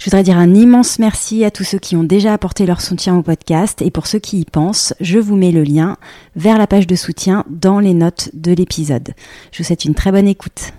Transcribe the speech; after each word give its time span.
Je 0.00 0.06
voudrais 0.06 0.22
dire 0.22 0.38
un 0.38 0.54
immense 0.54 0.98
merci 0.98 1.44
à 1.44 1.50
tous 1.50 1.62
ceux 1.62 1.78
qui 1.78 1.94
ont 1.94 2.04
déjà 2.04 2.32
apporté 2.32 2.64
leur 2.64 2.80
soutien 2.80 3.18
au 3.18 3.22
podcast 3.22 3.82
et 3.82 3.90
pour 3.90 4.06
ceux 4.06 4.18
qui 4.18 4.40
y 4.40 4.44
pensent, 4.46 4.94
je 4.98 5.18
vous 5.18 5.36
mets 5.36 5.52
le 5.52 5.62
lien 5.62 5.98
vers 6.36 6.56
la 6.56 6.66
page 6.66 6.86
de 6.86 6.96
soutien 6.96 7.44
dans 7.50 7.80
les 7.80 7.92
notes 7.92 8.30
de 8.32 8.52
l'épisode. 8.52 9.10
Je 9.52 9.58
vous 9.58 9.64
souhaite 9.64 9.84
une 9.84 9.94
très 9.94 10.10
bonne 10.10 10.26
écoute. 10.26 10.72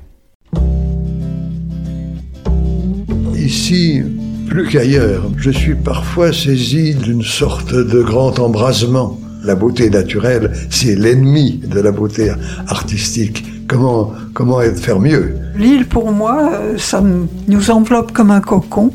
Ici, 3.35 4.01
plus 4.47 4.67
qu'ailleurs, 4.67 5.29
je 5.37 5.51
suis 5.51 5.75
parfois 5.75 6.33
saisi 6.33 6.95
d'une 6.95 7.21
sorte 7.21 7.75
de 7.75 8.01
grand 8.01 8.39
embrasement. 8.39 9.19
La 9.43 9.53
beauté 9.53 9.91
naturelle, 9.91 10.51
c'est 10.71 10.95
l'ennemi 10.95 11.61
de 11.63 11.79
la 11.79 11.91
beauté 11.91 12.31
artistique. 12.67 13.45
Comment, 13.67 14.13
comment 14.33 14.61
faire 14.61 14.99
mieux? 14.99 15.35
L'île, 15.55 15.87
pour 15.87 16.11
moi, 16.11 16.53
euh, 16.53 16.77
ça 16.79 17.03
nous 17.47 17.71
enveloppe 17.71 18.13
comme 18.13 18.31
un 18.31 18.41
cocon 18.41 18.91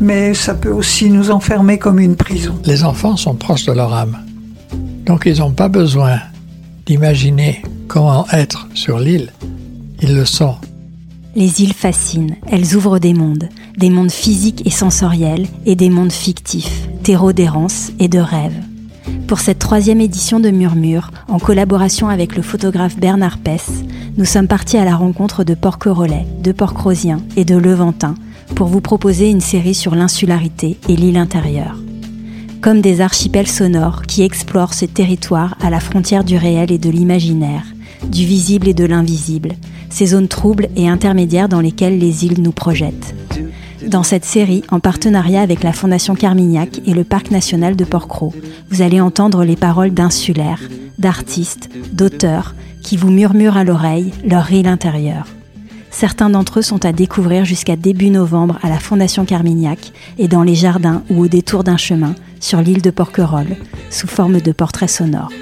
mais 0.00 0.34
ça 0.34 0.54
peut 0.54 0.72
aussi 0.72 1.10
nous 1.10 1.30
enfermer 1.30 1.78
comme 1.78 1.98
une 1.98 2.16
prison. 2.16 2.54
Les 2.64 2.84
enfants 2.84 3.16
sont 3.16 3.34
proches 3.34 3.64
de 3.66 3.72
leur 3.72 3.92
âme. 3.92 4.18
Donc 5.04 5.22
ils 5.26 5.38
n'ont 5.38 5.52
pas 5.52 5.68
besoin 5.68 6.18
d'imaginer 6.84 7.62
comment 7.88 8.26
être 8.32 8.68
sur 8.74 8.98
l'île. 8.98 9.32
Ils 10.02 10.14
le 10.14 10.24
sont. 10.24 10.56
Les 11.34 11.62
îles 11.62 11.74
fascinent, 11.74 12.36
elles 12.50 12.76
ouvrent 12.76 12.98
des 12.98 13.12
mondes, 13.12 13.48
des 13.76 13.90
mondes 13.90 14.10
physiques 14.10 14.66
et 14.66 14.70
sensoriels 14.70 15.46
et 15.66 15.76
des 15.76 15.90
mondes 15.90 16.12
fictifs, 16.12 16.88
terreau 17.02 17.32
d'errance 17.32 17.92
et 17.98 18.08
de 18.08 18.18
rêve. 18.18 18.54
Pour 19.26 19.40
cette 19.40 19.58
troisième 19.58 20.00
édition 20.00 20.40
de 20.40 20.50
Murmure, 20.50 21.10
en 21.28 21.38
collaboration 21.38 22.08
avec 22.08 22.36
le 22.36 22.42
photographe 22.42 22.96
Bernard 22.96 23.38
Pess, 23.38 23.70
nous 24.16 24.24
sommes 24.24 24.48
partis 24.48 24.76
à 24.76 24.84
la 24.84 24.96
rencontre 24.96 25.44
de 25.44 25.54
Porquerolles, 25.54 26.24
de 26.42 26.52
Porquerosien 26.52 27.20
et 27.36 27.44
de 27.44 27.56
Levantin 27.56 28.14
pour 28.54 28.68
vous 28.68 28.80
proposer 28.80 29.28
une 29.28 29.40
série 29.40 29.74
sur 29.74 29.94
l'insularité 29.94 30.78
et 30.88 30.96
l'île 30.96 31.16
intérieure. 31.16 31.76
Comme 32.60 32.80
des 32.80 33.00
archipels 33.00 33.48
sonores 33.48 34.02
qui 34.02 34.22
explorent 34.22 34.74
ce 34.74 34.86
territoire 34.86 35.56
à 35.60 35.70
la 35.70 35.80
frontière 35.80 36.24
du 36.24 36.36
réel 36.36 36.72
et 36.72 36.78
de 36.78 36.90
l'imaginaire, 36.90 37.64
du 38.10 38.24
visible 38.24 38.68
et 38.68 38.74
de 38.74 38.84
l'invisible, 38.84 39.54
ces 39.90 40.06
zones 40.06 40.28
troubles 40.28 40.68
et 40.76 40.88
intermédiaires 40.88 41.48
dans 41.48 41.60
lesquelles 41.60 41.98
les 41.98 42.24
îles 42.24 42.42
nous 42.42 42.52
projettent. 42.52 43.14
Dans 43.96 44.02
cette 44.02 44.26
série, 44.26 44.62
en 44.70 44.78
partenariat 44.78 45.40
avec 45.40 45.62
la 45.62 45.72
Fondation 45.72 46.14
Carmignac 46.14 46.82
et 46.84 46.92
le 46.92 47.02
Parc 47.02 47.30
national 47.30 47.76
de 47.76 47.84
Porquerolles, 47.86 48.34
vous 48.68 48.82
allez 48.82 49.00
entendre 49.00 49.42
les 49.42 49.56
paroles 49.56 49.94
d'insulaires, 49.94 50.60
d'artistes, 50.98 51.70
d'auteurs 51.94 52.54
qui 52.82 52.98
vous 52.98 53.10
murmurent 53.10 53.56
à 53.56 53.64
l'oreille 53.64 54.12
leur 54.22 54.52
île 54.52 54.66
intérieure. 54.66 55.28
Certains 55.90 56.28
d'entre 56.28 56.58
eux 56.58 56.62
sont 56.62 56.84
à 56.84 56.92
découvrir 56.92 57.46
jusqu'à 57.46 57.74
début 57.74 58.10
novembre 58.10 58.58
à 58.62 58.68
la 58.68 58.78
Fondation 58.78 59.24
Carmignac 59.24 59.92
et 60.18 60.28
dans 60.28 60.42
les 60.42 60.54
jardins 60.54 61.02
ou 61.08 61.22
au 61.22 61.26
détour 61.26 61.64
d'un 61.64 61.78
chemin 61.78 62.14
sur 62.38 62.60
l'île 62.60 62.82
de 62.82 62.90
Porquerolles, 62.90 63.56
sous 63.88 64.08
forme 64.08 64.42
de 64.42 64.52
portraits 64.52 64.90
sonores. 64.90 65.32